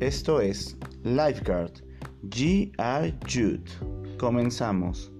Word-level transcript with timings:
Esto 0.00 0.40
es 0.40 0.76
Lifeguard 1.02 1.72
G.R. 2.22 3.18
Jude. 3.28 3.64
Comenzamos. 4.16 5.10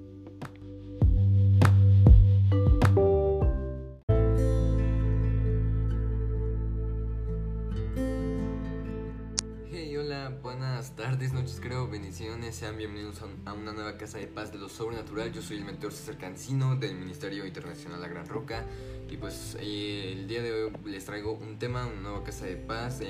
Hey, 9.69 9.96
hola, 9.96 10.38
buenas 10.40 10.95
tardes, 10.95 11.33
noches, 11.33 11.58
creo, 11.60 11.88
bendiciones, 11.88 12.54
sean 12.54 12.79
bienvenidos 12.79 13.21
a 13.47 13.53
una 13.54 13.72
nueva 13.72 13.97
casa 13.97 14.19
de 14.19 14.29
paz 14.29 14.53
de 14.53 14.58
lo 14.58 14.69
sobrenatural. 14.69 15.33
Yo 15.33 15.42
soy 15.42 15.56
el 15.56 15.65
mentor 15.65 15.92
César 15.92 16.19
Cancino 16.19 16.77
del 16.77 16.95
Ministerio 16.95 17.45
Internacional 17.45 18.01
La 18.01 18.06
Gran 18.06 18.29
Roca 18.29 18.65
y 19.10 19.16
pues 19.16 19.56
eh, 19.59 20.12
el 20.12 20.29
día 20.29 20.41
de 20.41 20.52
hoy 20.52 20.73
les 20.84 21.05
traigo 21.05 21.33
un 21.33 21.59
tema, 21.59 21.84
una 21.84 22.01
nueva 22.01 22.23
casa 22.23 22.47
de 22.47 22.55
paz. 22.55 23.01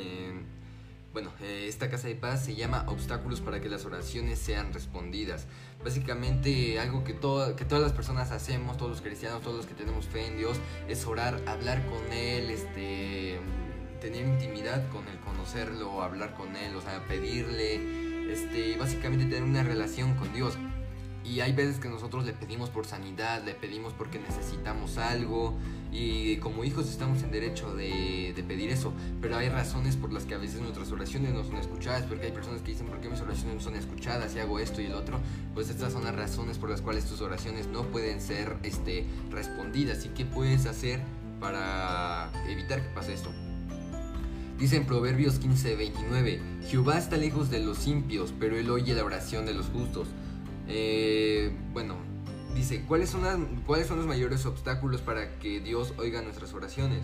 Bueno, 1.12 1.32
eh, 1.40 1.66
esta 1.68 1.88
casa 1.90 2.08
de 2.08 2.14
paz 2.14 2.44
se 2.44 2.54
llama 2.54 2.84
Obstáculos 2.88 3.40
para 3.40 3.60
que 3.60 3.68
las 3.68 3.84
oraciones 3.84 4.38
sean 4.38 4.72
respondidas. 4.72 5.46
Básicamente 5.82 6.78
algo 6.78 7.04
que, 7.04 7.14
que 7.14 7.64
todas 7.64 7.82
las 7.82 7.92
personas 7.92 8.30
hacemos, 8.30 8.76
todos 8.76 8.90
los 8.90 9.00
cristianos, 9.00 9.42
todos 9.42 9.56
los 9.56 9.66
que 9.66 9.74
tenemos 9.74 10.06
fe 10.06 10.26
en 10.26 10.36
Dios, 10.36 10.58
es 10.88 11.06
orar, 11.06 11.40
hablar 11.46 11.84
con 11.86 12.12
Él, 12.12 12.50
este 12.50 13.40
tener 14.00 14.26
intimidad 14.26 14.88
con 14.90 15.06
él, 15.08 15.18
conocerlo, 15.24 16.02
hablar 16.02 16.34
con 16.34 16.54
él, 16.56 16.74
o 16.76 16.80
sea, 16.80 17.04
pedirle, 17.06 18.32
este, 18.32 18.76
básicamente 18.76 19.24
tener 19.24 19.42
una 19.42 19.62
relación 19.62 20.14
con 20.14 20.32
Dios. 20.32 20.56
Y 21.24 21.40
hay 21.40 21.52
veces 21.52 21.78
que 21.78 21.88
nosotros 21.88 22.24
le 22.24 22.32
pedimos 22.32 22.70
por 22.70 22.86
sanidad, 22.86 23.42
le 23.44 23.54
pedimos 23.54 23.92
porque 23.92 24.18
necesitamos 24.18 24.98
algo 24.98 25.58
y 25.90 26.36
como 26.36 26.64
hijos 26.64 26.88
estamos 26.88 27.22
en 27.22 27.30
derecho 27.30 27.74
de, 27.74 28.34
pedir 28.46 28.70
eso, 28.70 28.92
pero 29.20 29.36
hay 29.36 29.48
razones 29.48 29.96
por 29.96 30.12
las 30.12 30.24
que 30.24 30.34
a 30.34 30.38
veces 30.38 30.60
nuestras 30.60 30.90
oraciones 30.92 31.34
no 31.34 31.44
son 31.44 31.56
escuchadas, 31.56 32.04
porque 32.04 32.26
hay 32.26 32.32
personas 32.32 32.62
que 32.62 32.72
dicen, 32.72 32.86
¿por 32.86 33.00
qué 33.00 33.08
mis 33.08 33.20
oraciones 33.20 33.54
no 33.54 33.60
son 33.60 33.76
escuchadas 33.76 34.34
y 34.34 34.38
hago 34.38 34.58
esto 34.58 34.80
y 34.80 34.86
el 34.86 34.94
otro? 34.94 35.18
Pues 35.54 35.68
estas 35.68 35.92
son 35.92 36.04
las 36.04 36.14
razones 36.14 36.56
por 36.58 36.70
las 36.70 36.80
cuales 36.80 37.04
tus 37.04 37.20
oraciones 37.20 37.66
no 37.66 37.82
pueden 37.84 38.20
ser 38.20 38.56
este, 38.62 39.04
respondidas. 39.30 40.04
¿Y 40.06 40.10
qué 40.10 40.24
puedes 40.24 40.66
hacer 40.66 41.00
para 41.40 42.30
evitar 42.48 42.82
que 42.82 42.88
pase 42.94 43.14
esto? 43.14 43.30
Dice 44.58 44.76
en 44.76 44.86
Proverbios 44.86 45.40
15:29, 45.40 46.40
Jehová 46.68 46.98
está 46.98 47.16
lejos 47.16 47.48
de 47.50 47.60
los 47.60 47.86
impios, 47.86 48.34
pero 48.40 48.58
él 48.58 48.70
oye 48.70 48.94
la 48.94 49.04
oración 49.04 49.46
de 49.46 49.54
los 49.54 49.66
justos. 49.66 50.08
Eh, 50.66 51.52
bueno, 51.72 51.96
dice, 52.58 52.82
¿cuáles 52.86 53.10
son, 53.10 53.22
¿cuáles 53.66 53.86
son 53.86 53.98
los 53.98 54.06
mayores 54.06 54.44
obstáculos 54.44 55.00
para 55.00 55.38
que 55.38 55.60
Dios 55.60 55.94
oiga 55.96 56.20
nuestras 56.22 56.52
oraciones? 56.52 57.02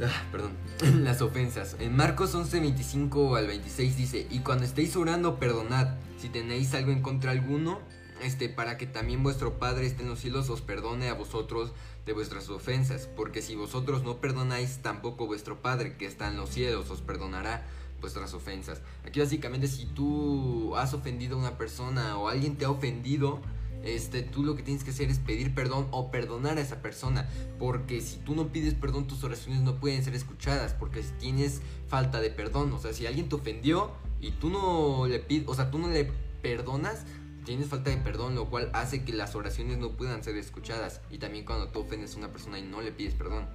Ah, 0.00 0.22
perdón, 0.30 0.52
las 1.04 1.20
ofensas. 1.20 1.76
En 1.80 1.96
Marcos 1.96 2.34
11:25 2.34 3.36
al 3.36 3.48
26 3.48 3.96
dice, 3.96 4.26
y 4.30 4.38
cuando 4.40 4.64
estéis 4.64 4.94
orando, 4.96 5.38
perdonad, 5.38 5.96
si 6.18 6.28
tenéis 6.28 6.72
algo 6.74 6.92
en 6.92 7.02
contra 7.02 7.32
alguno, 7.32 7.80
este, 8.22 8.48
para 8.48 8.78
que 8.78 8.86
también 8.86 9.22
vuestro 9.22 9.58
Padre 9.58 9.86
esté 9.86 10.02
en 10.02 10.08
los 10.08 10.20
cielos 10.20 10.48
os 10.50 10.60
perdone 10.60 11.08
a 11.08 11.14
vosotros 11.14 11.72
de 12.06 12.12
vuestras 12.12 12.48
ofensas, 12.48 13.08
porque 13.16 13.42
si 13.42 13.56
vosotros 13.56 14.04
no 14.04 14.20
perdonáis, 14.20 14.78
tampoco 14.78 15.26
vuestro 15.26 15.60
Padre 15.60 15.96
que 15.96 16.06
está 16.06 16.28
en 16.28 16.36
los 16.36 16.50
cielos 16.50 16.90
os 16.90 17.00
perdonará 17.00 17.66
vuestras 18.00 18.32
ofensas. 18.34 18.80
Aquí 19.04 19.18
básicamente 19.18 19.66
si 19.66 19.86
tú 19.86 20.76
has 20.76 20.94
ofendido 20.94 21.36
a 21.36 21.40
una 21.40 21.58
persona 21.58 22.16
o 22.18 22.28
alguien 22.28 22.56
te 22.56 22.64
ha 22.64 22.70
ofendido, 22.70 23.40
este, 23.84 24.22
tú 24.22 24.42
lo 24.42 24.56
que 24.56 24.62
tienes 24.62 24.84
que 24.84 24.90
hacer 24.90 25.10
es 25.10 25.18
pedir 25.18 25.54
perdón 25.54 25.88
o 25.90 26.10
perdonar 26.10 26.58
a 26.58 26.60
esa 26.60 26.82
persona. 26.82 27.28
Porque 27.58 28.00
si 28.00 28.18
tú 28.18 28.34
no 28.34 28.48
pides 28.48 28.74
perdón, 28.74 29.06
tus 29.06 29.24
oraciones 29.24 29.62
no 29.62 29.76
pueden 29.80 30.04
ser 30.04 30.14
escuchadas. 30.14 30.74
Porque 30.74 31.02
si 31.02 31.12
tienes 31.12 31.60
falta 31.86 32.20
de 32.20 32.30
perdón, 32.30 32.72
o 32.72 32.78
sea, 32.78 32.92
si 32.92 33.06
alguien 33.06 33.28
te 33.28 33.36
ofendió 33.36 33.92
y 34.20 34.32
tú 34.32 34.50
no 34.50 35.06
le 35.06 35.18
pides, 35.20 35.48
o 35.48 35.54
sea, 35.54 35.70
tú 35.70 35.78
no 35.78 35.88
le 35.88 36.10
perdonas, 36.42 37.04
tienes 37.44 37.68
falta 37.68 37.90
de 37.90 37.96
perdón, 37.96 38.34
lo 38.34 38.50
cual 38.50 38.70
hace 38.74 39.04
que 39.04 39.12
las 39.12 39.34
oraciones 39.34 39.78
no 39.78 39.92
puedan 39.92 40.22
ser 40.22 40.36
escuchadas. 40.36 41.00
Y 41.10 41.18
también 41.18 41.44
cuando 41.44 41.68
tú 41.68 41.80
ofendes 41.80 42.14
a 42.14 42.18
una 42.18 42.32
persona 42.32 42.58
y 42.58 42.62
no 42.62 42.80
le 42.80 42.92
pides 42.92 43.14
perdón. 43.14 43.46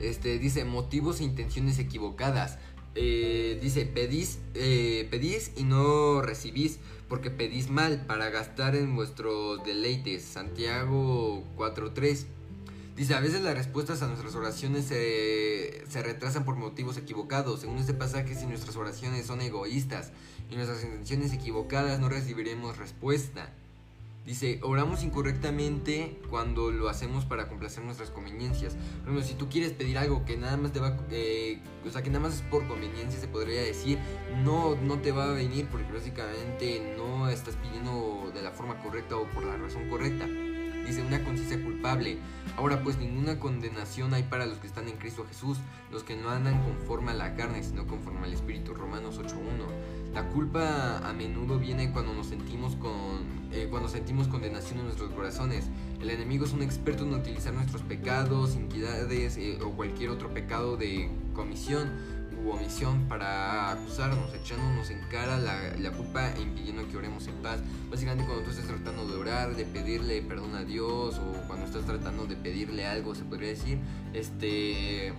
Este 0.00 0.38
dice 0.38 0.64
motivos 0.64 1.20
e 1.20 1.24
intenciones 1.24 1.78
equivocadas. 1.78 2.58
Eh, 2.96 3.58
dice 3.62 3.86
pedís, 3.86 4.40
eh, 4.54 5.06
pedís 5.10 5.52
y 5.56 5.62
no 5.62 6.22
recibís 6.22 6.80
porque 7.08 7.30
pedís 7.30 7.70
mal 7.70 8.04
para 8.06 8.30
gastar 8.30 8.74
en 8.74 8.94
vuestros 8.94 9.64
deleites. 9.64 10.24
Santiago 10.24 11.44
4.3. 11.56 12.26
Dice, 12.96 13.14
a 13.14 13.20
veces 13.20 13.40
las 13.42 13.54
respuestas 13.54 14.02
a 14.02 14.08
nuestras 14.08 14.34
oraciones 14.34 14.84
se, 14.84 15.84
se 15.88 16.02
retrasan 16.02 16.44
por 16.44 16.56
motivos 16.56 16.98
equivocados. 16.98 17.60
Según 17.60 17.78
este 17.78 17.94
pasaje, 17.94 18.34
si 18.34 18.46
nuestras 18.46 18.76
oraciones 18.76 19.26
son 19.26 19.40
egoístas 19.40 20.12
y 20.50 20.56
nuestras 20.56 20.82
intenciones 20.84 21.32
equivocadas, 21.32 21.98
no 21.98 22.08
recibiremos 22.08 22.76
respuesta. 22.76 23.54
Dice, 24.26 24.60
oramos 24.62 25.02
incorrectamente 25.02 26.20
cuando 26.28 26.70
lo 26.70 26.90
hacemos 26.90 27.24
para 27.24 27.48
complacer 27.48 27.82
nuestras 27.82 28.10
conveniencias. 28.10 28.74
Por 28.74 29.10
ejemplo, 29.10 29.22
si 29.22 29.34
tú 29.34 29.48
quieres 29.48 29.72
pedir 29.72 29.96
algo 29.96 30.24
que 30.26 30.36
nada 30.36 30.58
más 30.58 30.72
te 30.72 30.80
eh, 31.10 31.58
sea, 31.90 32.02
que 32.02 32.10
nada 32.10 32.20
más 32.20 32.34
es 32.34 32.42
por 32.42 32.68
conveniencia, 32.68 33.18
se 33.18 33.28
podría 33.28 33.62
decir, 33.62 33.98
no, 34.44 34.76
no 34.76 34.98
te 34.98 35.10
va 35.10 35.24
a 35.24 35.32
venir 35.32 35.66
porque 35.70 35.90
básicamente 35.90 36.94
no 36.98 37.28
estás 37.28 37.56
pidiendo 37.56 38.30
de 38.34 38.42
la 38.42 38.50
forma 38.50 38.80
correcta 38.82 39.16
o 39.16 39.24
por 39.30 39.42
la 39.42 39.56
razón 39.56 39.88
correcta. 39.88 40.26
Dice 40.26 41.02
una 41.02 41.22
conciencia 41.24 41.62
culpable. 41.62 42.18
Ahora 42.56 42.82
pues 42.82 42.98
ninguna 42.98 43.38
condenación 43.38 44.12
hay 44.12 44.24
para 44.24 44.46
los 44.46 44.58
que 44.58 44.66
están 44.66 44.88
en 44.88 44.96
Cristo 44.96 45.24
Jesús, 45.28 45.58
los 45.90 46.04
que 46.04 46.16
no 46.16 46.30
andan 46.30 46.62
conforme 46.62 47.12
a 47.12 47.14
la 47.14 47.34
carne, 47.36 47.62
sino 47.62 47.86
conforme 47.86 48.26
al 48.26 48.32
Espíritu. 48.32 48.74
Romanos 48.74 49.18
8.1. 49.18 49.99
La 50.14 50.28
culpa 50.28 50.98
a 50.98 51.12
menudo 51.12 51.58
viene 51.58 51.92
cuando 51.92 52.12
nos 52.12 52.26
sentimos 52.26 52.74
con 52.76 53.40
eh, 53.52 53.66
cuando 53.68 53.88
sentimos 53.88 54.28
condenación 54.28 54.78
en 54.78 54.84
nuestros 54.86 55.10
corazones. 55.10 55.66
El 56.00 56.10
enemigo 56.10 56.44
es 56.44 56.52
un 56.52 56.62
experto 56.62 57.04
en 57.04 57.14
utilizar 57.14 57.52
nuestros 57.52 57.82
pecados, 57.82 58.54
iniquidades 58.54 59.36
eh, 59.36 59.58
o 59.64 59.70
cualquier 59.72 60.10
otro 60.10 60.32
pecado 60.32 60.76
de 60.76 61.10
comisión 61.34 61.90
u 62.44 62.50
omisión 62.50 63.08
para 63.08 63.72
acusarnos, 63.72 64.32
echándonos 64.34 64.90
en 64.90 65.00
cara 65.10 65.38
la, 65.38 65.76
la, 65.78 65.90
culpa 65.90 66.32
e 66.32 66.40
impidiendo 66.40 66.88
que 66.88 66.96
oremos 66.96 67.26
en 67.26 67.34
paz. 67.42 67.60
Básicamente 67.90 68.24
cuando 68.24 68.44
tú 68.44 68.50
estás 68.50 68.66
tratando 68.66 69.06
de 69.06 69.16
orar, 69.16 69.56
de 69.56 69.64
pedirle 69.64 70.22
perdón 70.22 70.54
a 70.54 70.64
Dios 70.64 71.18
o 71.18 71.46
cuando 71.48 71.66
estás 71.66 71.84
tratando 71.84 72.26
de 72.26 72.36
pedirle 72.36 72.86
algo, 72.86 73.14
se 73.14 73.24
podría 73.24 73.48
decir, 73.48 73.78
este 74.14 75.12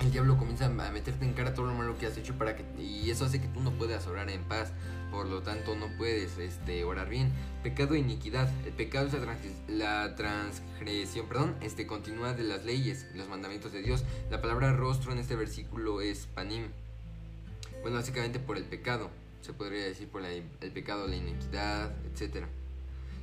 el 0.00 0.10
diablo 0.10 0.36
comienza 0.38 0.66
a 0.66 0.70
meterte 0.70 1.24
en 1.24 1.34
cara 1.34 1.54
todo 1.54 1.66
lo 1.66 1.74
malo 1.74 1.98
que 1.98 2.06
has 2.06 2.16
hecho 2.16 2.34
para 2.34 2.56
que 2.56 2.64
y 2.80 3.10
eso 3.10 3.26
hace 3.26 3.40
que 3.40 3.48
tú 3.48 3.60
no 3.60 3.70
puedas 3.72 4.06
orar 4.06 4.30
en 4.30 4.42
paz 4.44 4.72
por 5.10 5.26
lo 5.26 5.42
tanto 5.42 5.74
no 5.74 5.88
puedes 5.96 6.38
este, 6.38 6.84
orar 6.84 7.08
bien. 7.08 7.32
Pecado 7.62 7.94
e 7.94 7.98
iniquidad. 7.98 8.48
El 8.64 8.72
pecado 8.72 9.08
es 9.08 9.68
la, 9.68 10.14
transgresión, 10.14 11.26
perdón, 11.26 11.56
este, 11.60 11.86
continúa 11.86 12.32
de 12.32 12.44
las 12.44 12.64
leyes, 12.64 13.06
los 13.14 13.28
mandamientos 13.28 13.72
de 13.72 13.82
Dios. 13.82 14.04
La 14.30 14.40
palabra 14.40 14.72
rostro 14.72 15.12
en 15.12 15.18
este 15.18 15.34
versículo 15.34 16.00
es 16.00 16.26
panim. 16.26 16.68
Bueno, 17.82 17.96
básicamente 17.96 18.38
por 18.38 18.56
el 18.56 18.64
pecado, 18.64 19.10
se 19.40 19.52
podría 19.52 19.84
decir 19.84 20.08
por 20.08 20.24
el 20.24 20.72
pecado, 20.72 21.06
la 21.08 21.16
iniquidad, 21.16 21.92
etc. 22.06 22.44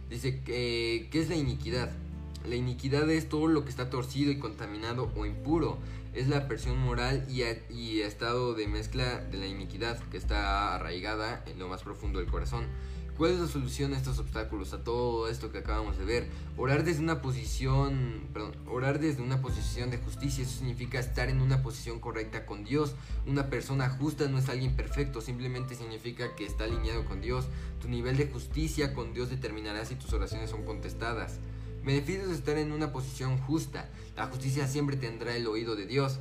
Dice, 0.10 0.42
que 0.42 1.08
¿qué 1.12 1.22
es 1.22 1.30
la 1.30 1.36
iniquidad? 1.36 1.92
La 2.46 2.56
iniquidad 2.56 3.10
es 3.10 3.30
todo 3.30 3.48
lo 3.48 3.64
que 3.64 3.70
está 3.70 3.90
torcido 3.90 4.32
y 4.32 4.40
contaminado 4.40 5.12
o 5.16 5.26
impuro 5.26 5.80
es 6.14 6.28
la 6.28 6.48
presión 6.48 6.80
moral 6.80 7.26
y, 7.30 7.44
y, 7.74 8.02
estado 8.02 8.54
de 8.56 8.68
mezcla 8.68 9.20
de 9.20 9.38
la 9.38 9.46
iniquidad 9.46 10.00
que 10.10 10.18
está 10.18 10.76
arraigada 10.76 11.44
en 11.46 11.60
lo 11.60 11.68
más 11.68 11.84
profundo 11.84 12.20
del 12.20 12.30
corazón. 12.30 12.66
¿Cuál 13.18 13.32
es 13.32 13.40
la 13.40 13.48
solución 13.48 13.94
a 13.94 13.98
estos 13.98 14.20
obstáculos, 14.20 14.74
a 14.74 14.84
todo 14.84 15.28
esto 15.28 15.52
que 15.52 15.58
acabamos 15.58 15.98
de 15.98 16.06
ver? 16.06 16.28
Orar 16.56 16.84
desde 16.84 17.02
una 17.02 17.20
posición, 17.20 18.28
perdón, 18.32 18.56
orar 18.68 19.00
desde 19.00 19.24
una 19.24 19.42
posición 19.42 19.90
de 19.90 19.98
justicia, 19.98 20.44
eso 20.44 20.60
significa 20.60 21.00
estar 21.00 21.28
en 21.28 21.42
una 21.42 21.64
posición 21.64 22.00
correcta 22.00 22.46
con 22.46 22.64
Dios. 22.64 22.94
Una 23.26 23.50
persona 23.50 23.90
justa 23.90 24.28
no 24.28 24.38
es 24.38 24.50
alguien 24.50 24.76
perfecto, 24.76 25.22
simplemente 25.22 25.74
significa 25.74 26.36
que 26.36 26.46
está 26.46 26.66
alineado 26.66 27.06
con 27.06 27.20
Dios. 27.20 27.48
Tu 27.82 27.88
nivel 27.90 28.18
de 28.18 28.28
justicia 28.28 28.94
con 28.94 29.16
Dios 29.16 29.32
determinará 29.32 29.84
si 29.86 29.96
tus 29.96 30.14
oraciones 30.14 30.52
son 30.52 30.64
contestadas. 30.64 31.40
Beneficios 31.84 32.28
de 32.28 32.36
estar 32.36 32.58
en 32.58 32.72
una 32.72 32.92
posición 32.92 33.38
justa. 33.38 33.90
La 34.16 34.28
justicia 34.28 34.68
siempre 34.68 34.98
tendrá 34.98 35.36
el 35.36 35.48
oído 35.48 35.76
de 35.76 35.86
Dios. 35.86 36.20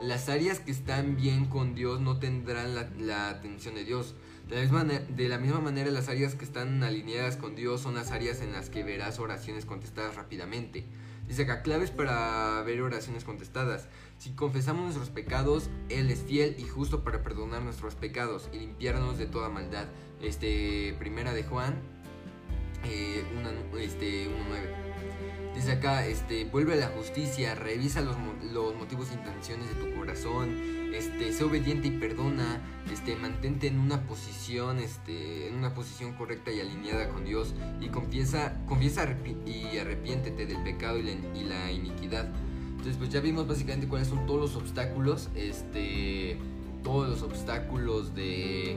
Las 0.00 0.28
áreas 0.28 0.60
que 0.60 0.70
están 0.70 1.16
bien 1.16 1.46
con 1.46 1.74
Dios 1.74 2.00
no 2.00 2.18
tendrán 2.18 2.74
la, 2.74 3.30
atención 3.30 3.74
de 3.74 3.84
Dios. 3.84 4.14
De 4.48 4.54
la, 4.56 4.62
misma, 4.62 4.84
de 4.84 5.28
la, 5.28 5.38
misma, 5.38 5.60
manera, 5.60 5.90
las 5.90 6.08
áreas 6.08 6.34
que 6.34 6.44
están 6.44 6.82
alineadas 6.82 7.36
con 7.36 7.56
Dios 7.56 7.80
son 7.80 7.96
las 7.96 8.12
áreas 8.12 8.40
en 8.40 8.52
las 8.52 8.70
que 8.70 8.84
verás 8.84 9.18
oraciones 9.18 9.64
contestadas 9.64 10.14
rápidamente. 10.14 10.86
Dice 11.26 11.42
acá, 11.42 11.62
claves 11.62 11.90
para 11.90 12.62
ver 12.62 12.80
oraciones 12.80 13.24
contestadas. 13.24 13.88
Si 14.18 14.30
confesamos 14.30 14.84
nuestros 14.84 15.10
pecados, 15.10 15.68
Él 15.90 16.10
es 16.10 16.20
fiel 16.20 16.56
y 16.58 16.62
justo 16.62 17.04
para 17.04 17.22
perdonar 17.22 17.62
nuestros 17.62 17.94
pecados 17.96 18.48
y 18.52 18.58
limpiarnos 18.60 19.18
de 19.18 19.26
toda 19.26 19.50
maldad. 19.50 19.88
Este, 20.22 20.94
primera 20.98 21.34
de 21.34 21.42
Juan, 21.42 21.74
eh, 22.84 23.24
este, 23.78 24.26
1.9. 24.26 24.87
Dice 25.54 25.72
acá, 25.72 26.06
este, 26.06 26.44
vuelve 26.44 26.74
a 26.74 26.76
la 26.76 26.86
justicia, 26.88 27.54
revisa 27.54 28.00
los, 28.00 28.16
los 28.52 28.76
motivos 28.76 29.10
e 29.10 29.14
intenciones 29.14 29.68
de 29.68 29.74
tu 29.74 29.94
corazón, 29.96 30.56
este, 30.94 31.32
sé 31.32 31.44
obediente 31.44 31.88
y 31.88 31.90
perdona, 31.92 32.60
este, 32.92 33.16
mantente 33.16 33.66
en 33.66 33.78
una 33.78 34.02
posición, 34.06 34.78
este, 34.78 35.48
en 35.48 35.56
una 35.56 35.74
posición 35.74 36.12
correcta 36.14 36.52
y 36.52 36.60
alineada 36.60 37.08
con 37.08 37.24
Dios 37.24 37.54
y 37.80 37.88
confiesa, 37.88 38.56
confiesa 38.66 39.16
y 39.46 39.78
arrepiéntete 39.78 40.46
del 40.46 40.62
pecado 40.62 40.98
y 40.98 41.02
la, 41.02 41.10
y 41.12 41.44
la 41.44 41.72
iniquidad. 41.72 42.28
Entonces, 42.70 42.96
pues 42.96 43.10
ya 43.10 43.20
vimos 43.20 43.48
básicamente 43.48 43.88
cuáles 43.88 44.08
son 44.08 44.26
todos 44.26 44.40
los 44.40 44.56
obstáculos, 44.56 45.28
este, 45.34 46.38
todos 46.84 47.08
los 47.08 47.22
obstáculos 47.22 48.14
de 48.14 48.76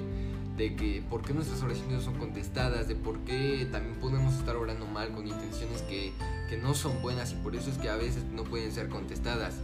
de 0.61 0.75
que 0.75 1.03
por 1.09 1.23
qué 1.23 1.33
nuestras 1.33 1.63
oraciones 1.63 1.91
no 1.91 2.01
son 2.01 2.19
contestadas, 2.19 2.87
de 2.87 2.95
por 2.95 3.17
qué 3.21 3.67
también 3.71 3.95
podemos 3.95 4.35
estar 4.35 4.55
orando 4.55 4.85
mal 4.85 5.11
con 5.11 5.25
intenciones 5.25 5.81
que, 5.81 6.13
que 6.49 6.57
no 6.57 6.75
son 6.75 7.01
buenas 7.01 7.31
y 7.31 7.35
por 7.37 7.55
eso 7.55 7.71
es 7.71 7.79
que 7.79 7.89
a 7.89 7.95
veces 7.95 8.25
no 8.25 8.43
pueden 8.43 8.71
ser 8.71 8.87
contestadas. 8.87 9.55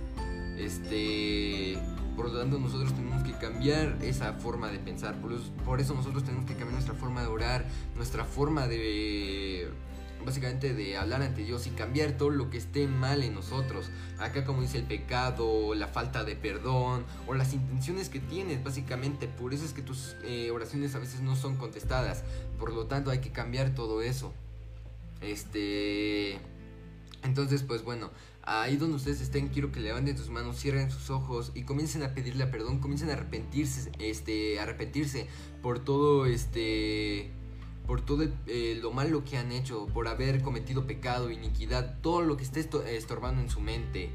Este, 0.58 1.78
por 2.16 2.32
lo 2.32 2.40
tanto 2.40 2.58
nosotros 2.58 2.94
tenemos 2.96 3.22
que 3.22 3.34
cambiar 3.34 4.00
esa 4.02 4.34
forma 4.34 4.72
de 4.72 4.80
pensar, 4.80 5.22
por, 5.22 5.40
por 5.66 5.80
eso 5.80 5.94
nosotros 5.94 6.24
tenemos 6.24 6.48
que 6.48 6.54
cambiar 6.54 6.74
nuestra 6.74 6.96
forma 6.96 7.22
de 7.22 7.28
orar, 7.28 7.66
nuestra 7.96 8.26
forma 8.26 8.68
de 8.68 9.70
básicamente 10.28 10.74
de 10.74 10.98
hablar 10.98 11.22
ante 11.22 11.44
Dios 11.44 11.66
y 11.68 11.72
cambiar 11.72 12.12
todo 12.12 12.30
lo 12.30 12.50
que 12.50 12.58
esté 12.58 12.86
mal 12.88 13.24
en 13.24 13.34
nosotros. 13.34 13.90
Acá 14.20 14.44
como 14.46 14.62
dice 14.62 14.78
el 14.78 14.84
pecado, 14.84 15.74
la 15.74 15.88
falta 15.88 16.24
de 16.24 16.36
perdón 16.36 17.06
o 17.26 17.34
las 17.34 17.54
intenciones 17.54 18.10
que 18.10 18.20
tienes, 18.20 18.64
básicamente. 18.64 19.28
Por 19.28 19.54
eso 19.54 19.66
es 19.66 19.74
que 19.74 19.82
tus 19.82 20.16
eh, 20.24 20.52
oraciones 20.52 20.94
a 20.96 21.00
veces 21.00 21.22
no 21.22 21.36
son 21.36 21.56
contestadas. 21.56 22.24
Por 22.60 22.74
lo 22.74 22.86
tanto 22.86 23.10
hay 23.10 23.20
que 23.20 23.32
cambiar 23.32 23.74
todo 23.74 24.02
eso. 24.02 24.34
Este... 25.22 26.40
Entonces 27.24 27.64
pues 27.64 27.84
bueno, 27.84 28.12
ahí 28.44 28.78
donde 28.78 28.98
ustedes 28.98 29.22
estén, 29.22 29.48
quiero 29.48 29.72
que 29.72 29.80
levanten 29.80 30.18
sus 30.18 30.30
manos, 30.30 30.60
cierren 30.60 30.92
sus 30.92 31.10
ojos 31.10 31.52
y 31.56 31.64
comiencen 31.64 32.04
a 32.04 32.14
pedirle 32.14 32.46
perdón, 32.48 32.80
comiencen 32.80 33.10
a 33.10 33.14
arrepentirse, 33.14 33.92
este, 34.00 34.60
arrepentirse 34.60 35.28
por 35.62 35.80
todo 35.80 36.26
este 36.26 37.32
por 37.88 38.02
todo 38.02 38.26
eh, 38.46 38.78
lo 38.82 38.92
malo 38.92 39.24
que 39.24 39.38
han 39.38 39.52
hecho, 39.52 39.88
por 39.88 40.08
haber 40.08 40.42
cometido 40.42 40.86
pecado, 40.86 41.32
iniquidad, 41.32 42.00
todo 42.02 42.22
lo 42.22 42.38
que 42.38 42.44
esté 42.44 42.60
estorbando 42.60 43.42
en 43.42 43.50
su 43.50 43.62
mente 43.62 44.12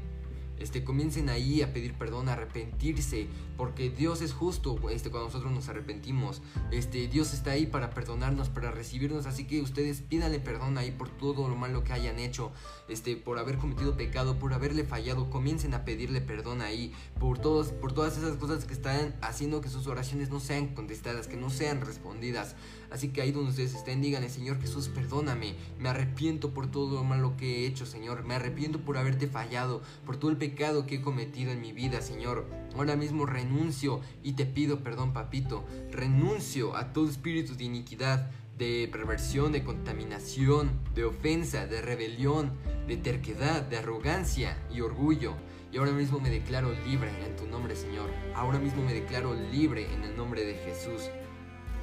este, 0.59 0.83
comiencen 0.83 1.29
ahí 1.29 1.61
a 1.61 1.73
pedir 1.73 1.93
perdón, 1.93 2.29
a 2.29 2.33
arrepentirse, 2.33 3.27
porque 3.57 3.89
Dios 3.89 4.21
es 4.21 4.33
justo 4.33 4.77
este, 4.89 5.09
cuando 5.09 5.27
nosotros 5.27 5.51
nos 5.51 5.67
arrepentimos. 5.69 6.41
Este, 6.71 7.07
Dios 7.07 7.33
está 7.33 7.51
ahí 7.51 7.65
para 7.65 7.89
perdonarnos, 7.89 8.49
para 8.49 8.71
recibirnos, 8.71 9.25
así 9.25 9.45
que 9.45 9.61
ustedes 9.61 10.01
pídanle 10.01 10.39
perdón 10.39 10.77
ahí 10.77 10.91
por 10.91 11.09
todo 11.09 11.47
lo 11.49 11.55
malo 11.55 11.83
que 11.83 11.93
hayan 11.93 12.19
hecho, 12.19 12.51
este, 12.87 13.15
por 13.15 13.37
haber 13.39 13.57
cometido 13.57 13.97
pecado, 13.97 14.39
por 14.39 14.53
haberle 14.53 14.83
fallado, 14.83 15.29
comiencen 15.29 15.73
a 15.73 15.85
pedirle 15.85 16.21
perdón 16.21 16.61
ahí, 16.61 16.93
por, 17.19 17.39
todos, 17.39 17.67
por 17.69 17.93
todas 17.93 18.17
esas 18.17 18.37
cosas 18.37 18.65
que 18.65 18.73
están 18.73 19.15
haciendo 19.21 19.61
que 19.61 19.69
sus 19.69 19.87
oraciones 19.87 20.29
no 20.29 20.39
sean 20.39 20.69
contestadas, 20.75 21.27
que 21.27 21.37
no 21.37 21.49
sean 21.49 21.81
respondidas. 21.81 22.55
Así 22.89 23.09
que 23.09 23.21
ahí 23.21 23.31
donde 23.31 23.49
ustedes 23.49 23.73
estén, 23.73 24.01
díganle, 24.01 24.29
Señor 24.29 24.61
Jesús, 24.61 24.87
perdóname, 24.87 25.55
me 25.79 25.89
arrepiento 25.89 26.51
por 26.53 26.69
todo 26.69 26.97
lo 26.97 27.03
malo 27.03 27.35
que 27.37 27.63
he 27.63 27.67
hecho, 27.67 27.87
Señor, 27.87 28.23
me 28.23 28.35
arrepiento 28.35 28.81
por 28.81 28.97
haberte 28.97 29.27
fallado, 29.27 29.81
por 30.05 30.17
todo 30.17 30.29
el 30.29 30.37
pecado 30.37 30.52
que 30.55 30.95
he 30.95 31.01
cometido 31.01 31.51
en 31.51 31.61
mi 31.61 31.73
vida, 31.73 32.01
Señor. 32.01 32.47
Ahora 32.75 32.95
mismo 32.95 33.25
renuncio 33.25 34.01
y 34.23 34.33
te 34.33 34.45
pido 34.45 34.83
perdón, 34.83 35.13
papito. 35.13 35.65
Renuncio 35.91 36.75
a 36.75 36.93
todo 36.93 37.09
espíritu 37.09 37.55
de 37.55 37.65
iniquidad, 37.65 38.31
de 38.57 38.87
perversión, 38.91 39.51
de 39.51 39.63
contaminación, 39.63 40.71
de 40.93 41.05
ofensa, 41.05 41.65
de 41.65 41.81
rebelión, 41.81 42.51
de 42.87 42.97
terquedad, 42.97 43.63
de 43.63 43.77
arrogancia 43.77 44.57
y 44.73 44.81
orgullo. 44.81 45.33
Y 45.71 45.77
ahora 45.77 45.91
mismo 45.91 46.19
me 46.19 46.29
declaro 46.29 46.71
libre 46.85 47.09
en 47.25 47.35
tu 47.35 47.47
nombre, 47.47 47.75
Señor. 47.75 48.09
Ahora 48.35 48.59
mismo 48.59 48.83
me 48.83 48.93
declaro 48.93 49.33
libre 49.51 49.91
en 49.93 50.03
el 50.03 50.15
nombre 50.15 50.45
de 50.45 50.53
Jesús. 50.53 51.09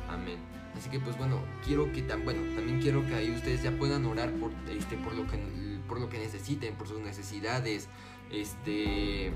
Amén. 0.08 0.38
Así 0.76 0.88
que 0.90 1.00
pues 1.00 1.19
bueno, 1.19 1.40
quiero 1.64 1.93
que 1.93 2.02
tan 2.02 2.25
bueno, 2.25 2.40
también 2.55 2.81
quiero 2.81 3.05
que 3.06 3.14
ahí 3.14 3.31
ustedes 3.31 3.62
ya 3.62 3.73
puedan 3.73 4.06
orar 4.06 4.31
por 4.34 4.52
este 4.70 4.96
por 4.96 5.14
lo 5.14 5.26
que 5.26 5.37
por 5.90 6.00
lo 6.00 6.08
que 6.08 6.20
necesiten, 6.20 6.76
por 6.76 6.87
sus 6.87 7.00
necesidades, 7.00 7.88
este 8.31 9.32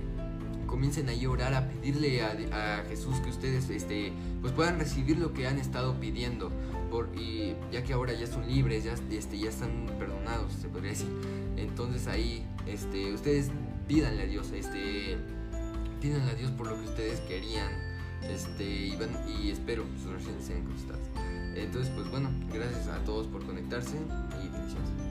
comiencen 0.69 1.09
ahí 1.09 1.25
a 1.25 1.31
orar, 1.31 1.53
a 1.53 1.69
pedirle 1.69 2.23
a, 2.23 2.85
Jesús 2.89 3.17
que 3.21 3.31
ustedes 3.31 3.69
este, 3.71 4.13
pues 4.41 4.53
puedan 4.53 4.79
recibir 4.79 5.19
lo 5.19 5.35
que 5.35 5.49
han 5.49 5.59
estado 5.59 5.99
pidiendo. 5.99 6.53
Por, 6.93 7.11
y 7.17 7.57
ya 7.73 7.83
que 7.83 7.93
ahora 7.93 8.13
ya 8.13 8.29
son 8.29 8.47
libres, 8.47 8.85
ya, 8.85 8.93
este, 8.93 9.37
ya 9.37 9.51
están 9.51 9.87
perdonados, 9.99 10.53
se 10.53 10.69
podría 10.69 10.91
decir. 10.91 11.09
Entonces 11.57 12.07
ahí 12.07 12.47
este, 12.69 13.13
ustedes 13.13 13.51
pídanle 13.89 14.23
a 14.23 14.27
Dios, 14.27 14.53
este, 14.53 15.17
pídanle 16.01 16.31
a 16.31 16.35
Dios 16.37 16.53
por 16.53 16.69
lo 16.69 16.77
que 16.77 16.89
ustedes 16.89 17.19
querían. 17.23 17.73
Este, 18.23 18.65
y, 18.65 18.97
y 19.43 19.51
espero 19.51 19.85
sus 19.97 20.13
oraciones 20.13 20.45
sean 20.45 20.63
contestadas. 20.63 21.03
Entonces, 21.57 21.93
pues 21.97 22.09
bueno, 22.13 22.31
gracias 22.53 22.87
a 22.87 22.99
todos 23.05 23.27
por 23.27 23.45
conectarse 23.45 23.97
y 23.97 24.49
bendiciones. 24.49 25.04